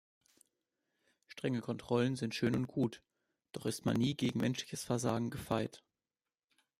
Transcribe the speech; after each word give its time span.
Strenge 1.27 1.61
Kontrollen 1.61 2.15
sind 2.15 2.33
schön 2.33 2.55
und 2.55 2.65
gut, 2.65 3.03
doch 3.51 3.67
ist 3.67 3.85
man 3.85 3.97
nie 3.97 4.15
gegen 4.15 4.39
menschliches 4.39 4.83
Versagen 4.83 5.29
gefeit. 5.29 5.83